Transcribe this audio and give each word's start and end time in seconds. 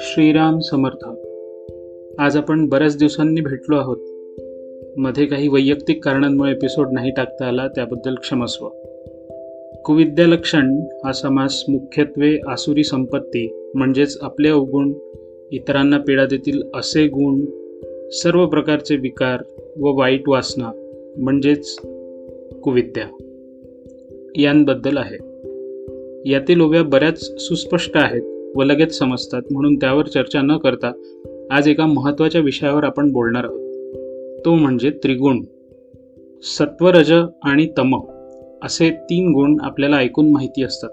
श्रीराम 0.00 0.58
समर्थ. 0.58 1.04
आज 2.20 2.36
आपण 2.36 2.68
बऱ्याच 2.68 2.98
दिवसांनी 2.98 3.40
भेटलो 3.40 3.76
आहोत. 3.76 3.96
मध्ये 4.96 5.26
काही 5.26 5.48
वैयक्तिक 5.48 6.04
कारणांमुळे 6.04 6.52
एपिसोड 6.52 6.88
नाही 6.92 7.10
टाकता 7.10 7.46
आला 7.46 7.68
त्याबद्दल 7.68 8.14
क्षमस्व 8.14 8.68
कुविद्यालक्षण 9.84 10.80
हा 11.04 11.12
समास 11.12 11.64
मुख्यत्वे 11.68 12.38
आसुरी 12.46 12.84
संपत्ती 12.84 13.70
म्हणजेच 13.74 14.18
आपले 14.22 14.48
अवगुण 14.48 14.92
इतरांना 15.52 15.98
पीडा 15.98 16.26
देतील 16.26 16.62
असे 16.74 17.06
गुण 17.06 17.44
सर्व 18.10 18.46
प्रकारचे 18.46 18.96
विकार 18.96 19.42
व 19.80 19.98
वाईट 19.98 20.28
वासना 20.28 20.70
म्हणजेच 21.16 21.78
कुविद्या. 22.62 23.04
यांबद्दल 24.36 24.96
आहे. 24.96 25.27
यातील 26.26 26.60
उभ्या 26.60 26.82
बऱ्याच 26.82 27.40
सुस्पष्ट 27.40 27.90
आहेत 27.94 28.52
व 28.56 28.62
लगेच 28.62 28.98
समजतात 28.98 29.42
म्हणून 29.50 29.76
त्यावर 29.76 30.06
चर्चा 30.06 30.40
न 30.42 30.56
करता 30.56 30.92
आज 31.50 31.68
एका 31.68 31.86
महत्त्वाच्या 31.86 32.40
विषयावर 32.40 32.84
आपण 32.84 33.12
बोलणार 33.12 33.44
आहोत. 33.44 33.68
तो 34.44 34.54
म्हणजे 34.54 34.90
त्रिगुण. 34.90 35.42
सत्वरज 36.42 37.12
आणि 37.42 37.66
तम 37.78 38.00
असे 38.62 38.90
तीन 38.90 39.32
गुण 39.32 39.56
आपल्याला 39.60 39.96
ऐकून 39.96 40.32
माहिती 40.32 40.62
असतात. 40.62 40.90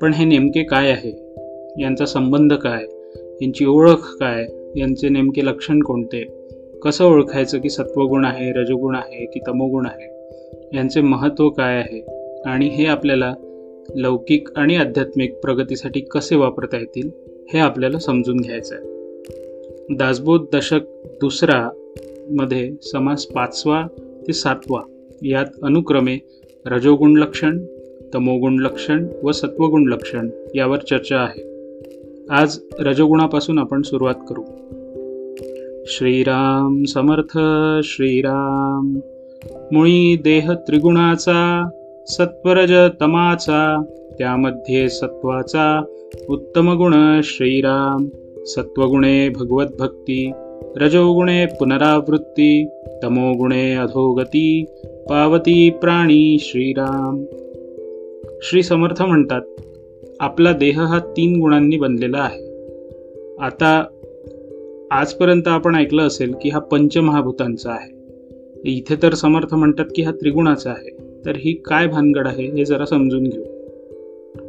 पण 0.00 0.12
हे 0.12 0.24
नेमके 0.24 0.62
काय 0.62 0.90
आहे? 0.90 1.12
यांचा 1.82 2.06
संबंध 2.06 2.52
काय? 2.52 2.84
यांची 3.42 3.64
ओळख 3.64 4.16
काय? 4.20 4.46
यांचे 4.76 5.08
नेमके 5.08 5.44
लक्षण 5.44 5.80
कोणते? 5.80 6.48
कसं 6.82 7.04
ओळखायचं 7.04 7.60
की 7.60 7.70
सत्वगुण 7.70 8.24
आहे 8.24 8.52
रजगुण 8.52 8.94
आहे 8.94 9.26
की 9.26 9.40
तमोगुण 9.46 9.86
आहे? 9.86 10.36
यांचे 10.76 11.00
महत्त्व 11.00 11.48
काय 11.48 11.76
आहे? 11.76 12.04
आणि 12.46 12.66
हे 12.66 12.86
आपल्याला 12.86 13.34
लौकिक 13.94 14.48
आणि 14.56 14.76
आध्यात्मिक 14.76 15.34
प्रगतीसाठी 15.34 16.00
कसे 16.00 16.36
वापरता 16.36 16.76
येतील 16.76 17.10
हे 17.52 17.58
आपल्याला 17.58 17.98
समजून 17.98 18.36
घ्यायचं 18.36 18.74
आहे 18.74 18.96
दासबोध 19.94 20.44
दशक 20.52 20.80
दुसरा 21.04 21.70
मध्ये 22.30 22.72
समास 22.82 23.26
पाचवा 23.26 23.86
ते 24.26 24.32
सातवा 24.32 24.82
यात 25.22 25.46
अनुक्रमे 25.62 26.18
रजोगुण 26.66 27.18
लक्षण 27.18 27.58
तमोगुण 28.14 28.60
लक्षण 28.60 29.06
व 29.22 29.32
सत्वगुण 29.32 29.88
लक्षण 29.88 30.28
यावर 30.54 30.78
चर्चा 30.78 31.16
आहे. 31.16 31.42
आज 32.30 32.58
रजोगुणापासून 32.78 33.58
आपण 33.58 33.82
सुरुवात 33.82 34.14
करू. 34.28 34.42
श्रीराम 35.86 36.84
समर्थ 36.84 37.38
श्रीराम. 37.84 38.98
मुळी 39.72 40.16
देह 40.16 40.52
त्रिगुणाचा 40.52 41.70
सत्वरज 42.08 42.72
तमाचा 43.00 43.82
त्यामध्ये 44.18 44.88
सत्वाचा 44.88 45.84
उत्तम 46.28 46.76
गुण 46.76 47.20
श्रीराम. 47.24 48.06
सत्वगुणे 48.44 49.28
भगवद्भक्ती 49.28 50.30
रजोगुणे 50.76 51.46
पुनरावृत्ती 51.46 52.68
तमोगुणे 53.02 53.74
अधोगती 53.74 54.64
पावती 55.10 55.70
प्राणी 55.70 56.36
श्रीराम. 56.40 57.24
श्री 58.42 58.62
समर्थ 58.62 59.02
म्हणतात 59.02 59.40
आपला 60.20 60.52
देह 60.52 60.80
हा 60.80 60.98
तीन 60.98 61.40
गुणांनी 61.40 61.76
बनलेला 61.76 62.18
आहे. 62.18 62.42
आता 63.40 63.84
आजपर्यंत 64.90 65.48
आपण 65.48 65.74
ऐकलं 65.74 66.02
असेल 66.02 66.34
की 66.42 66.48
हा 66.48 66.58
पंचमहाभूतांचा 66.58 67.70
आहे. 67.70 67.96
इथे 68.64 68.96
तर 69.02 69.14
समर्थ 69.14 69.54
म्हणतात 69.54 69.84
की 69.96 70.02
हा 70.02 70.10
त्रिगुणाचा 70.10 70.70
आहे. 70.70 71.05
तर 71.26 71.32
ही 71.36 71.52
काय 71.52 71.86
भानगड 71.86 72.26
आहे 72.26 72.44
हे 72.46 72.64
जरा 72.64 72.84
समजून 72.84 73.24
घेऊ. 73.24 73.42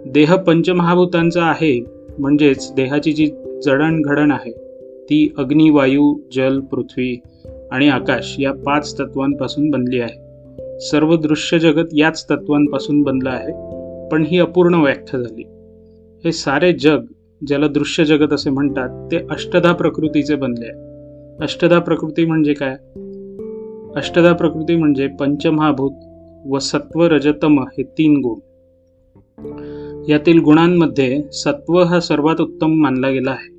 देह 0.05 0.35
पंचमहाभूतांचा 0.35 1.43
आहे 1.43 1.85
म्हणजेच 2.19 2.73
देहाची 2.75 3.11
जी 3.11 3.31
जडणघडण 3.65 4.31
आहे 4.31 4.51
ती 5.03 5.33
अग्नी 5.37 5.69
वायू 5.69 6.19
जल 6.35 6.59
पृथ्वी 6.59 7.19
आणि 7.71 7.89
आकाश 7.89 8.35
या 8.39 8.51
पाच 8.51 8.99
तत्वांपासून 8.99 9.69
बनली 9.69 9.99
आहे. 9.99 10.27
सर्व 10.79 11.15
दृश्य 11.15 11.59
जगत 11.59 11.87
याच 11.93 12.25
तत्वांपासून 12.25 13.01
बनलं 13.01 13.29
आहे 13.29 13.53
पण 14.11 14.23
ही 14.23 14.39
अपूर्ण 14.39 14.73
व्याख्या 14.73 15.19
झाली. 15.19 15.43
हे 16.25 16.31
सारे 16.31 16.73
जग 16.73 16.99
ज्याला 17.47 17.67
दृश्य 17.67 18.05
जगत 18.05 18.33
असे 18.33 18.49
म्हणतात 18.49 19.11
ते 19.11 19.17
अष्टधा 19.17 19.73
प्रकृतीचे 19.73 20.35
बनले 20.35 20.65
आहे. 20.65 20.87
अष्टधा 21.43 21.79
प्रकृती 21.79 22.25
म्हणजे 22.25 22.53
काय? 22.53 22.73
अष्टधा 23.95 24.33
प्रकृती 24.33 24.75
म्हणजे 24.75 25.07
पंचमहाभूत 25.07 25.91
व 26.47 26.59
सत्व 26.59 27.03
रजतम 27.03 27.59
हे 27.59 27.83
तीन 27.83 28.17
गुण. 28.17 28.39
यातील 30.09 30.39
गुणांमध्ये 30.39 31.23
सत्व 31.31 31.83
हा 31.83 31.99
सर्वात 31.99 32.41
उत्तम 32.41 32.71
मानला 32.71 33.09
गेला 33.09 33.31
आहे. 33.31 33.57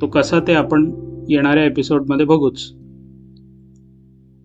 तो 0.00 0.06
कसा 0.06 0.40
ते 0.40 0.52
आपण 0.52 0.90
येणाऱ्या 1.28 1.64
एपिसोडमध्ये 1.64 2.26
बघूच. 2.26 2.72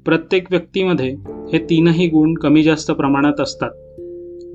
प्रत्येक 0.05 0.47
व्यक्तीमध्ये 0.49 1.15
हे 1.53 1.57
तीनही 1.69 2.07
गुण 2.07 2.33
कमी 2.33 2.63
जास्त 2.63 2.91
प्रमाणात 2.91 3.41
असतात. 3.41 3.71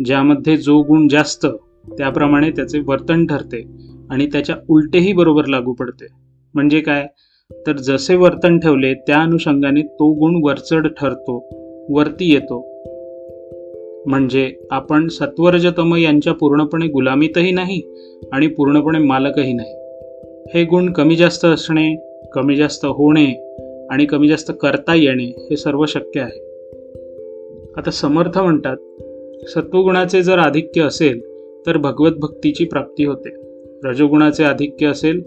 ज्यामध्ये 0.04 0.56
जो 0.56 0.82
गुण 0.82 1.08
जास्त 1.08 1.46
त्याप्रमाणे 1.88 2.50
त्याचे 2.50 2.80
वर्तन 2.86 3.26
ठरते 3.26 3.66
आणि 4.10 4.26
त्याच्या 4.26 4.56
उलटेही 4.68 5.12
बरोबर 5.12 5.46
लागू 5.46 5.72
पडते. 5.72 6.06
म्हणजे 6.54 6.80
काय? 6.80 7.06
तर 7.50 7.76
जसे 7.76 8.16
वर्तन 8.16 8.58
ठेवले 8.58 8.94
त्या 8.94 9.22
अनुषंगाने 9.22 9.82
तो 9.82 10.12
गुण 10.12 10.40
वरचढ 10.42 10.86
ठरतो 10.86 11.46
वरती 11.90 12.32
येतो 12.32 12.74
म्हणजे 14.06 14.52
आपण 14.70 15.08
सत्वरजतम 15.08 15.96
यांच्या 15.96 16.32
पूर्णपणे 16.32 16.86
गुलामीतही 16.86 17.50
नाही 17.50 17.82
आणि 18.32 18.46
पूर्णपणे 18.46 18.98
मालकही 18.98 19.52
नाही. 19.52 19.74
हे 20.54 20.64
गुण 20.64 20.92
कमी 20.92 21.16
जास्त 21.16 21.44
असणे 21.44 21.96
कमी 22.32 22.56
जास्त 22.56 22.84
होणे 22.84 23.56
आणि 23.90 24.06
कमी 24.06 24.28
जास्त 24.28 24.52
करता 24.60 24.94
येणे 24.94 25.46
हे 25.50 25.56
सर्व 25.56 25.86
शक्य 25.86 26.20
आहे. 26.20 26.44
आता 27.76 27.90
समर्थ 27.90 28.38
म्हणतात 28.38 28.76
सत्वगुणाचे 29.48 30.22
जर 30.22 30.38
आधिक्य 30.38 30.82
असेल 30.82 31.20
तर 31.66 31.76
भगवत 31.76 32.10
भक्तीची 32.10 32.64
प्राप्ती 32.64 33.04
होते. 33.04 33.28
रजोगुणाचे 33.84 34.44
आधिक्य 34.44 34.86
असेल 34.86 35.22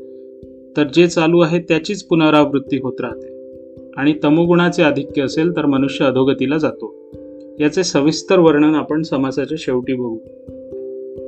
तर 0.78 0.84
जे 0.94 1.08
चालू 1.08 1.40
आहे 1.40 1.60
त्याचीच 1.60 2.04
पुनरावृत्ती 2.04 2.78
होत 2.78 3.02
राहते. 3.02 3.38
आणि 3.98 4.14
तमोगुणाचे 4.24 4.84
आधिक्य 4.84 5.22
असेल 5.22 5.56
तर 5.56 5.66
मनुष्य 5.66 6.06
अधोगतीला 6.06 6.58
जातो. 6.58 6.96
याचे 7.60 7.84
सविस्तर 7.84 8.40
वर्णन 8.40 8.76
आपण 8.76 9.02
समासाच्या 9.02 9.58
शेवटी 9.60 9.94
बघू. 9.94 10.18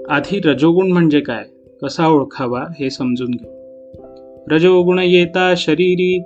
आधी 0.10 0.42
रजोगुण 0.46 0.92
म्हणजे 0.92 1.20
काय? 1.20 1.44
कसा 1.82 2.08
ओळखावा 2.08 2.64
हे 2.80 2.90
समजून 2.90 3.32
घेऊ. 3.32 3.52
रजोगुण 4.48 5.00
येता 5.00 5.54
शरीरी 5.58 6.24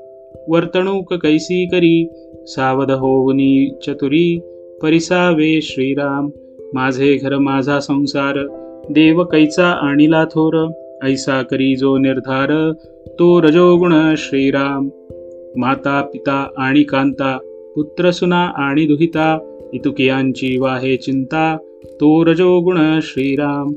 वर्तणूक 0.47 1.13
कैसी 1.13 1.65
करी 1.65 2.09
सावध 2.47 2.91
होवनी 2.91 3.69
चतुरी 3.87 4.39
परिसावे 4.81 5.61
श्रीराम 5.61 6.29
माझे 6.73 7.15
घर 7.15 7.37
माझा 7.37 7.79
संसार 7.79 8.47
देव 8.89 9.23
कैचा 9.23 9.67
आणिला 9.67 10.25
थोर 10.25 10.71
ऐसा 11.03 11.41
करी 11.41 11.75
जो 11.75 11.97
निर्धार 11.97 12.71
तो 13.19 13.41
रजोगुण 13.41 14.13
श्रीराम. 14.17 14.89
माता 15.57 16.01
पिता 16.13 16.47
आणि 16.57 16.83
कांता 16.83 17.37
पुत्र 17.75 18.11
सुना 18.11 18.45
आणि 18.45 18.85
दुहिता 18.85 19.52
इतुकियांची 19.73 20.57
वाहे 20.59 20.97
चिंता 20.97 21.57
तो 21.85 22.25
रजोगुण 22.25 22.99
श्रीराम. 23.01 23.73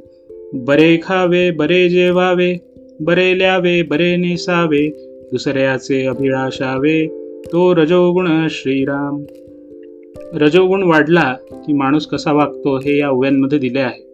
बरे 0.52 0.98
खावे 1.02 1.50
बरे 1.50 1.88
जेवावे 1.88 2.56
बरे 3.00 3.38
ल्यावे 3.38 3.82
बरे 3.82 4.16
नेसावे 4.16 4.88
दुसऱ्याचे 5.32 6.06
अभिलाषावे 6.06 7.06
तो 7.52 7.74
रजोगुण 7.74 8.46
श्रीराम. 8.50 9.24
रजोगुण 10.34 10.82
वाढला 10.82 11.34
की 11.52 11.72
माणूस 11.72 12.06
कसा 12.06 12.32
वागतो 12.32 12.76
हे 12.76 12.98
या 12.98 13.10
ओव्यांमध्ये 13.10 13.58
दिले 13.58 13.78
आहे. 13.78 14.06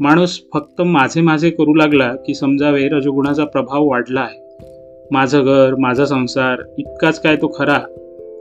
माणूस 0.00 0.40
फक्त 0.54 0.82
माझे 0.82 1.20
माझे 1.20 1.50
करू 1.50 1.74
लागला 1.74 2.14
की 2.26 2.34
समजावे 2.34 2.88
रजोगुणाचा 2.88 3.44
प्रभाव 3.44 3.88
वाढला 3.88 4.20
आहे. 4.20 4.66
माझं 5.10 5.44
घर 5.44 5.74
माझा 5.78 6.04
संसार 6.04 6.62
इतकाच 6.78 7.22
काय 7.22 7.36
तो 7.36 7.54
खरा. 7.58 7.80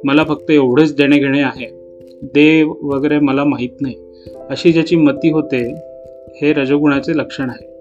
मला 0.04 0.24
फक्त 0.24 0.52
एवढेच 0.52 0.96
देणे 0.96 1.18
घेणे 1.18 1.42
आहे. 1.42 1.81
देव 2.24 2.74
वगैरे 2.82 3.20
मला 3.20 3.44
माहीत 3.44 3.82
नाही. 3.82 3.96
अशी 4.50 4.72
ज्याची 4.72 4.96
मती 4.96 5.30
होते 5.32 5.76
हे 6.42 6.54
रजोगुणाचे 6.54 7.18
लक्षण 7.18 7.50
आहे. 7.50 7.72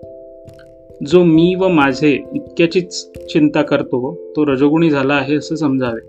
जो 1.06 1.22
मी 1.22 1.54
व 1.54 1.68
माझे 1.68 2.18
इतक्याचीच 2.34 3.10
चिंता 3.32 3.62
करतो 3.62 4.32
तो 4.36 4.46
रजोगुणी 4.46 4.90
झाला 4.90 5.14
आहे 5.14 5.34
असं 5.34 5.54
समजावे. 5.54 6.00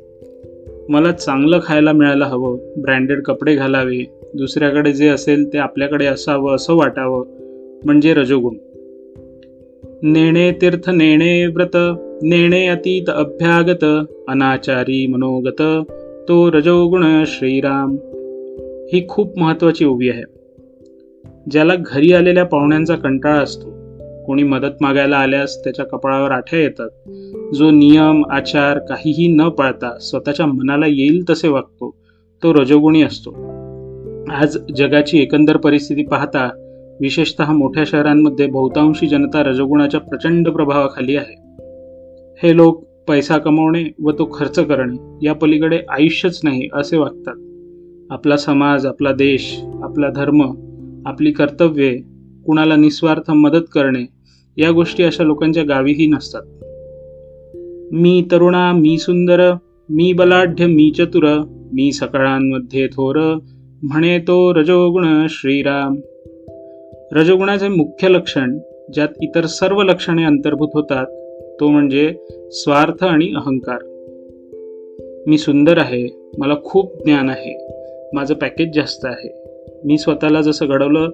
मला 0.89 1.11
चांगलं 1.11 1.59
खायला 1.63 1.91
मिळायला 1.91 2.25
हवं 2.25 2.57
ब्रँडेड 2.77 3.23
कपडे 3.23 3.55
घालावे 3.55 4.05
दुसऱ्याकडे 4.33 4.93
जे 4.93 5.07
असेल 5.07 5.53
ते 5.53 5.57
आपल्याकडे 5.57 6.05
असावं 6.05 6.55
असं 6.55 6.73
वाटावं 6.73 7.25
म्हणजे 7.85 8.13
रजोगुण. 8.13 8.55
नेणे 10.03 10.51
तीर्थ 10.51 10.89
नेणे 10.89 11.45
व्रत 11.45 11.77
नेणे 12.23 12.67
अतीत 12.67 13.09
अभ्यागत 13.09 14.05
अनाचारी 14.27 15.07
मनोगत 15.07 15.61
तो 16.29 16.51
रजोगुण 16.51 17.23
श्रीराम. 17.27 17.95
ही 18.93 19.07
खूप 19.07 19.39
महत्त्वाची 19.39 19.85
उभी 19.85 20.09
आहे. 20.09 20.23
ज्याला 21.51 21.73
घरी 21.75 22.13
आलेल्या 22.13 22.45
पाहुण्यांचा 22.45 22.95
कंटाळा 22.95 23.39
असतो 23.39 23.71
कोणी 24.25 24.43
मदत 24.43 24.71
मागायला 24.81 25.17
आल्यास 25.17 25.63
त्याच्या 25.63 25.85
कपाळावर 25.85 26.31
आठ्या 26.31 26.59
येतात. 26.59 26.89
जो 27.55 27.69
नियम 27.71 28.23
आचार 28.31 28.79
काहीही 28.79 29.27
न 29.27 29.41
पाळता 29.41 29.97
स्वतःच्या 29.99 30.45
मनाला 30.45 30.85
येईल 30.87 31.29
तसे 31.29 31.47
वागतो 31.47 31.95
तो 32.43 32.53
रजोगुणी 32.53 33.01
असतो. 33.01 33.31
आज 34.31 34.57
जगाची 34.75 35.21
एकंदर 35.21 35.57
परिस्थिती 35.57 36.03
पाहता 36.03 36.49
विशेषतः 37.01 37.51
मोठ्या 37.51 37.83
शहरांमध्ये 37.87 38.45
बहुतांशी 38.45 39.07
जनता 39.07 39.43
रजोगुणाच्या 39.43 39.99
प्रचंड 39.99 40.49
प्रभावाखाली 40.49 41.15
आहे. 41.15 41.41
हे 42.43 42.55
लोक 42.55 42.83
पैसा 43.07 43.37
कमवणे 43.37 43.83
व 44.03 44.11
तो 44.11 44.29
खर्च 44.33 44.59
करणे 44.59 45.25
या 45.25 45.33
पलीकडे 45.33 45.79
आयुष्यच 45.89 46.39
नाही 46.43 46.69
असे 46.73 46.97
वागतात. 46.97 47.35
आपला 48.11 48.37
समाज 48.37 48.85
आपला 48.85 49.11
देश 49.11 49.59
आपला 49.83 50.09
धर्म 50.09 50.41
आपली 51.05 51.31
कर्तव्ये 51.31 51.97
कुणाला 52.45 52.75
निस्वार्थ 52.75 53.31
मदत 53.31 53.65
करणे 53.73 54.07
या 54.57 54.71
गोष्टी 54.71 55.03
अशा 55.03 55.23
लोकांच्या 55.23 55.63
गावीही 55.63 56.07
नसतात. 56.07 56.41
मी 57.91 58.27
तरुणा 58.31 58.71
मी 58.71 58.97
सुंदर 58.97 59.51
मी 59.89 60.13
बलाढ्य 60.13 60.65
मी 60.65 60.91
चतुर 60.97 61.43
मी 61.73 61.91
सकाळांमध्ये 61.91 62.87
थोर 62.87 63.37
म्हणे 63.83 64.19
तो 64.19 64.53
रजोगुण 64.53 65.25
श्रीराम. 65.29 65.95
रजोगुणाचे 67.11 67.67
मुख्य 67.67 68.09
लक्षण 68.09 68.57
ज्यात 68.93 69.09
इतर 69.21 69.45
सर्व 69.45 69.83
लक्षणे 69.83 70.23
अंतर्भूत 70.23 70.69
होतात 70.73 71.05
तो 71.59 71.67
म्हणजे 71.67 72.13
स्वार्थ 72.51 73.03
आणि 73.03 73.33
अहंकार. 73.35 73.77
मी 75.27 75.37
सुंदर 75.37 75.77
आहे 75.77 76.29
मला 76.37 76.55
खूप 76.63 77.05
ज्ञान 77.05 77.29
आहे. 77.29 77.80
माझं 78.13 78.33
पॅकेज 78.33 78.75
जास्त 78.75 79.05
आहे. 79.05 79.29
मी 79.83 79.97
स्वतःला 79.97 80.41
जसं 80.41 80.65
घडवलं 80.69 81.09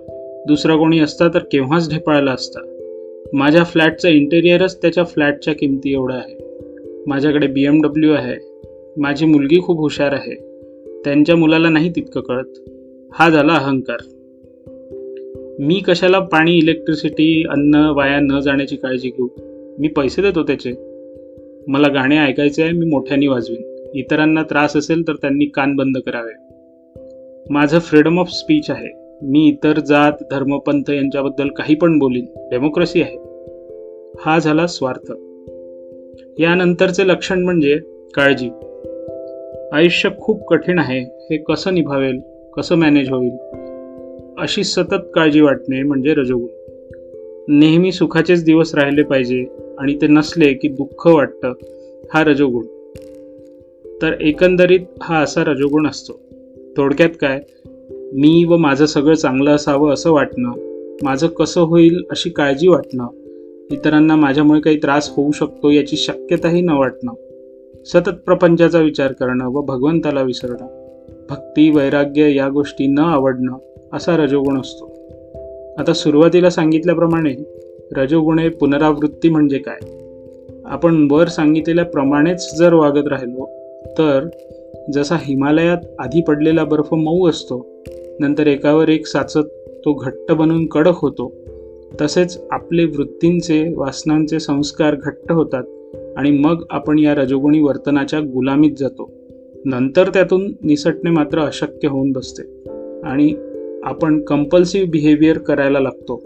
दुसरा 0.48 0.76
कोणी 0.76 1.00
असता 1.00 1.28
तर 1.28 1.40
केव्हाच 1.40 1.90
ढेपाळला 1.90 2.32
असता. 2.32 2.60
माझ्या 3.34 3.64
फ्लॅटचं 3.64 4.10
इंटेरियरच 4.10 4.82
त्याच्या 4.82 5.04
फ्लॅटच्या 5.04 5.54
किमती 5.54 5.94
एवढं 5.94 6.16
आहे. 6.16 6.38
माझ्याकडे 7.08 7.48
बी 7.48 7.66
एम 7.66 7.82
डब्ल्यू 7.82 8.14
आहे. 8.14 8.62
माझी 8.98 9.26
मुलगी 9.26 9.62
खूप 9.62 9.80
हुशार 9.80 10.14
आहे. 10.14 10.36
त्यांच्या 11.06 11.36
मुलाला 11.36 11.70
नाही 11.70 11.90
तितकं 11.90 12.22
कळत. 12.22 12.70
हा 13.14 13.30
झाला 13.30 13.54
अहंकार. 13.54 13.98
मी 15.60 15.76
कशाला 15.76 16.20
पाणी 16.20 16.58
इलेक्ट्रिसिटी 16.58 17.44
अन्न 17.50 17.76
वाया 17.76 18.20
न 18.20 18.40
जाण्याची 18.40 18.76
काळजी 18.76 19.10
घेऊ? 19.10 19.28
मी 19.80 19.88
पैसे 19.88 20.22
देतो 20.22 20.44
त्याचे. 20.44 20.72
मला 21.68 21.88
गाणे 21.88 22.18
ऐकायचे 22.18 22.64
आहे 22.64 22.72
मी 22.72 22.86
मोठ्याने 22.86 23.28
वाजवीन. 23.28 23.92
इतरांना 23.94 24.44
त्रास 24.44 24.76
असेल 24.76 25.08
तर 25.08 25.14
त्यांनी 25.14 25.46
कान 25.46 25.76
बंद 25.76 25.98
करावे. 25.98 26.47
माझं 27.50 27.80
फ्रीडम 27.80 28.20
ऑफ 28.20 28.30
स्पीच 28.30 28.70
आहे. 28.70 29.18
मी 29.22 29.48
इतर 29.48 29.80
जात 29.80 30.12
धर्मपंथ 30.32 30.90
यांच्याबद्दल 30.90 31.48
काही 31.48 31.76
पण 31.76 32.00
बोलीन 32.00 32.26
डेमोक्रेसी 32.50 33.02
आहे. 33.02 33.18
हा 34.20 34.40
झाला 34.40 34.68
स्वार्थ. 34.68 35.12
यानंतरचे 36.40 37.08
लक्षण 37.08 37.44
म्हणजे 37.44 37.80
काळजी. 38.14 38.50
आयुष्य 39.72 40.10
खूप 40.20 40.48
कठीण 40.48 40.80
आहे 40.80 41.00
हे 41.00 41.38
कसं 41.38 41.74
निभावेल 41.74 42.20
कसं 42.58 42.76
मॅनेज 42.76 43.10
होईल? 43.10 43.38
अशी 44.38 44.64
सतत 44.64 45.12
काळजी 45.14 45.42
वाटणे 45.42 45.84
म्हणजे 45.84 46.14
रजोगुण. 46.14 46.50
नेहमी 47.48 47.92
सुखाचेच 47.92 48.44
दिवस 48.44 48.76
राहिले 48.76 49.04
पाहिजे 49.04 49.46
आणि 49.80 49.96
ते 49.96 50.08
नसले 50.08 50.54
की 50.54 50.68
दुःख 50.68 51.08
वाटतं 51.08 51.54
हा 52.14 52.24
रजोगुण. 52.24 52.66
तर 54.02 54.14
एकंदरीत 54.22 54.80
हा 55.02 55.20
असा 55.20 55.44
रजोगुण 55.44 55.88
असतो. 55.88 56.27
थोडक्यात 56.78 57.10
काय? 57.22 57.40
मी 58.14 58.44
व 58.44 58.58
माझं 58.58 58.86
सगळं 58.86 59.16
चांगलं 59.16 59.52
असावं 59.52 59.94
असं 59.94 60.12
वाटणं 60.12 60.52
माझं 61.04 61.28
कसं 61.28 61.62
होईल 61.62 62.04
अशी 62.10 62.30
काळजी 62.30 62.68
वाटणं 62.68 63.08
इतरांना 63.72 64.16
माझ्यामुळे 64.16 64.60
काही 64.60 64.78
त्रास 64.78 65.10
होऊ 65.10 65.32
शकतो 65.32 65.70
याची 65.70 65.98
शक्यताही 65.98 66.62
न 66.62 66.70
वाटणं 66.70 67.14
सतत 67.86 68.10
प्रपंचाचा 68.10 68.80
विचार 68.80 69.12
करणं 69.12 69.46
व 69.46 69.62
भगवंताला 69.62 70.22
विसरणं 70.22 70.88
भक्ती 71.30 71.70
वैराग्य 71.70 72.36
या 72.36 72.50
गोष्टी 72.50 72.88
न 72.88 73.00
आवडणं 73.00 73.58
असा 73.94 74.18
रजोगुण 74.18 74.60
असतो. 74.60 74.86
आता 75.78 75.94
सुरुवातीला 75.94 76.50
सांगितल्याप्रमाणे 76.50 77.36
रजोगुणे 77.92 78.50
पुनरावृत्ती 78.50 79.30
म्हणजे 79.30 79.58
काय? 79.58 79.80
आपण 80.66 81.08
वर 81.12 81.28
सांगितलेल्याप्रमाणेच 81.28 82.56
जर 82.56 82.74
वागत 82.74 83.08
राहिलो 83.08 83.46
तर 83.98 84.28
जसा 84.94 85.16
हिमालयात 85.22 85.78
आधी 86.00 86.22
पडलेला 86.22 86.64
बर्फ 86.64 86.94
मऊ 86.94 87.30
असतो 87.30 87.84
नंतर 88.20 88.48
एकावर 88.48 88.90
एक 88.90 89.08
साचत 89.08 89.48
तो 89.86 89.94
घट्ट 89.94 90.32
बनून 90.32 90.66
कडक 90.66 90.94
होतो. 90.96 91.34
तसेच 92.02 92.42
आपले 92.52 92.86
वृत्तींचे 92.86 93.74
वासनांचे 93.76 94.40
संस्कार 94.40 94.96
घट्ट 94.96 95.32
होतात 95.32 95.64
आणि 96.18 96.32
मग 96.32 96.64
आपण 96.70 97.00
या 97.00 97.16
रजोगुणी 97.16 97.62
वर्तनाच्या 97.62 98.20
गुलामीत 98.20 98.72
जातो. 98.80 99.12
नंतर 99.66 100.10
त्यातून 100.10 100.54
निसटणे 100.62 101.10
मात्र 101.10 101.40
अशक्य 101.40 101.88
होऊन 101.88 102.12
बसते 102.12 102.70
आणि 103.04 103.34
आपण 103.84 104.22
कंपल्सिव्ह 104.22 104.90
बिहेवियर 104.90 105.38
करायला 105.38 105.80
लागतो. 105.80 106.24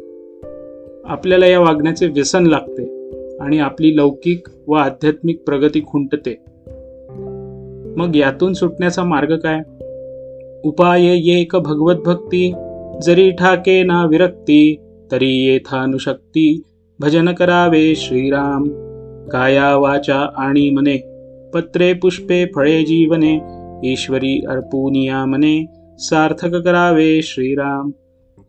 आपल्याला 1.06 1.48
या 1.48 1.60
वागण्याचे 1.60 2.08
व्यसन 2.08 2.46
लागते 2.48 2.84
आणि 3.38 3.60
आपली 3.60 3.98
लौकिक 3.98 4.48
व 4.68 4.74
आध्यात्मिक 4.74 5.44
प्रगती 5.46 5.82
खुंटते. 5.88 6.51
मग 7.98 8.16
यातून 8.16 8.54
सुटण्याचा 8.54 9.04
मार्ग 9.04 9.36
काय? 9.38 9.60
उपाय 10.64 11.06
एक 11.40 11.56
भगवत 11.56 11.96
भक्ती 11.96 12.54
जरी 13.04 13.32
ठाके 13.32 13.84
ना 13.84 14.06
विरक्ती 14.06 14.76
तरी 15.12 15.46
येथानुशक्ती 15.46 16.62
भजन 17.00 17.32
करावे 17.32 17.96
श्रीराम. 17.96 18.64
काया 19.32 19.78
वाचा 19.78 20.30
आणि 20.38 20.70
मने 20.70 20.98
पत्रे 21.54 21.94
पुष्पे 21.94 22.46
फळे 22.56 22.82
जीवने 22.82 23.40
ईश्वरी 23.92 24.46
अर्पुनिया 24.50 25.26
मने 25.26 25.66
सार्थक 25.98 26.56
करावे 26.56 27.22
श्रीराम. 27.22 27.92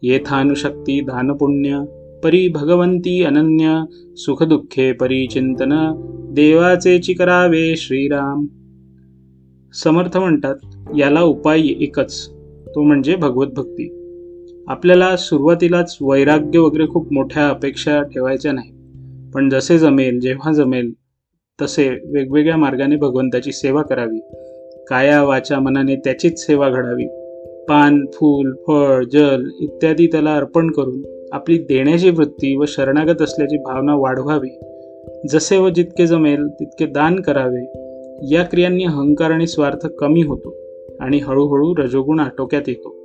येथानुशक्ती 0.02 1.00
दानपुण्य 1.00 1.84
परी 2.24 2.48
भगवंती 2.48 3.22
अनन्य 3.22 3.84
सुखदुःखे 4.16 4.92
परिचिंतन 4.92 5.92
देवाचे 6.30 7.12
करावे 7.12 7.76
श्रीराम. 7.76 8.46
समर्थ 9.74 10.16
म्हणतात 10.16 10.54
याला 10.98 11.22
उपाय 11.22 11.60
एकच 11.60 12.28
तो 12.66 12.82
म्हणजे 12.82 13.16
भगवत 13.16 13.46
भक्ती. 13.46 13.98
आपल्याला 14.68 15.16
सुरुवातीलाच 15.16 15.98
वैराग्य 16.00 16.58
वगैरे 16.58 16.86
खूप 16.86 17.12
मोठ्या 17.12 17.48
अपेक्षा 17.48 18.02
ठेवायच्या 18.02 18.52
नाही 18.52 18.70
पण 19.34 19.48
जसे 19.48 19.78
जमेल 19.78 20.20
जेव्हा 20.20 20.52
जमेल 20.52 20.92
तसे 21.62 21.88
वेगवेगळ्या 21.88 22.56
मार्गाने 22.56 22.96
भगवंताची 22.96 23.52
सेवा 23.52 23.82
करावी. 23.82 24.18
काया 24.88 25.22
वाचा 25.22 25.58
मनाने 25.58 25.96
त्याचीच 25.96 26.46
सेवा 26.46 26.68
घडावी. 26.68 27.06
पान 27.68 28.06
फूल 28.14 28.54
फळ 28.66 29.04
जल 29.04 29.44
इत्यादी 29.60 30.06
त्याला 30.06 30.36
अर्पण 30.36 30.70
करून 30.70 31.28
आपली 31.32 31.58
देण्याची 31.58 32.10
वृत्ती 32.10 32.56
व 32.56 32.64
शरणागत 32.68 33.22
असल्याची 33.22 33.56
भावना 33.56 33.94
वाढवावी. 33.94 34.60
जसे 35.28 35.56
व 35.56 35.68
जितके 35.68 36.06
जमेल 36.06 36.46
तितके 36.46 36.86
दान 36.86 37.20
करावे. 37.20 37.91
या 38.30 38.42
क्रियांनी 38.42 38.84
अहंकार 38.84 39.30
आणि 39.30 39.46
स्वार्थ 39.46 39.86
कमी 39.86 40.22
होतो 40.22 40.56
आणि 41.00 41.18
हळूहळू 41.18 41.74
रजोगुण 41.78 42.20
आटोक्यात 42.20 42.62
येतो. 42.68 42.96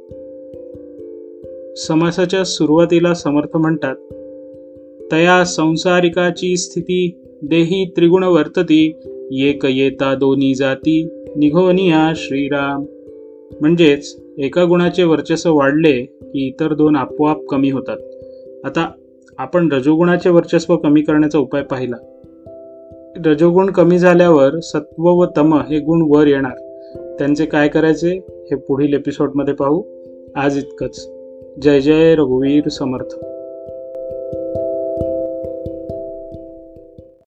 समासाच्या 1.76 2.44
सुरुवातीला 2.44 3.14
समर्थ 3.14 3.58
म्हणतात 3.58 3.96
तया 5.12 5.46
संसारिकाची 5.46 6.58
स्थिती 6.58 7.22
देही 7.42 7.86
त्रिगुण 7.86 8.24
वर्तती 8.24 8.94
एक 9.32 9.66
येता 9.66 10.16
दोन्ही 10.16 10.56
जाती 10.56 11.24
निघोनिया 11.36 12.14
श्रीराम. 12.16 12.86
म्हणजेच 13.62 14.22
एका 14.38 14.66
गुणाचे 14.66 15.04
वर्चस्व 15.04 15.58
वाढले 15.58 16.02
की 16.02 16.48
इतर 16.48 16.74
दोन 16.74 16.96
आपोआप 16.96 17.46
कमी 17.46 17.70
होतात. 17.70 17.98
आता 18.66 18.92
आपण 19.38 19.72
रजोगुणाचे 19.72 20.30
वर्चस्व 20.30 20.78
कमी 20.78 21.02
करण्याचा 21.02 21.40
उपाय 21.40 21.64
पाहिला. 21.64 21.96
रजोगुण 23.28 23.70
कमी 23.70 23.98
झाल्यावर 23.98 24.60
सत्व 24.60 25.04
व 25.04 25.26
तम 25.38 25.54
हे 25.54 25.80
गुण 25.80 26.18
वर 26.18 26.28
येणार. 26.28 26.56
त्यांचे 27.20 27.46
काय 27.46 27.68
करायचे? 27.68 28.10
हे 28.30 28.56
पुढील 28.56 28.94
एपिसोडमध्ये 28.94 29.54
पाहू. 29.54 29.84
आज 30.36 30.58
इतकंच. 30.58 31.12
जय 31.62 31.82
जय 31.82 32.16
रघुवीर 32.16 32.68
समर्थ. 32.68 33.16